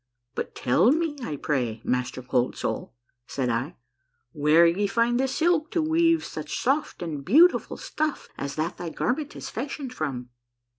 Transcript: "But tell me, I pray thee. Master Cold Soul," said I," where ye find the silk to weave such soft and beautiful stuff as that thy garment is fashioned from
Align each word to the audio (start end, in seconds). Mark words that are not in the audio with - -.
"But 0.33 0.55
tell 0.55 0.91
me, 0.91 1.15
I 1.23 1.35
pray 1.35 1.73
thee. 1.73 1.81
Master 1.83 2.23
Cold 2.23 2.57
Soul," 2.57 2.95
said 3.27 3.49
I," 3.49 3.75
where 4.31 4.65
ye 4.65 4.87
find 4.87 5.19
the 5.19 5.27
silk 5.27 5.69
to 5.73 5.81
weave 5.83 6.25
such 6.25 6.57
soft 6.57 7.03
and 7.03 7.23
beautiful 7.23 7.77
stuff 7.77 8.27
as 8.35 8.55
that 8.55 8.77
thy 8.77 8.89
garment 8.89 9.35
is 9.35 9.51
fashioned 9.51 9.93
from 9.93 10.29